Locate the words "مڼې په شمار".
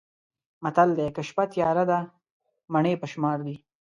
2.73-3.37